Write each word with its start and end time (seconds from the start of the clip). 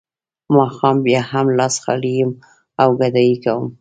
ماښام 0.55 0.97
بیا 1.05 1.21
هم 1.31 1.47
لاس 1.59 1.75
خالي 1.83 2.13
یم 2.21 2.31
او 2.81 2.89
ګدايي 2.99 3.35
کوم 3.43 3.65